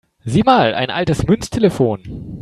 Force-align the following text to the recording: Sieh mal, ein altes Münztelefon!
Sieh 0.25 0.41
mal, 0.43 0.73
ein 0.73 0.89
altes 0.89 1.27
Münztelefon! 1.27 2.39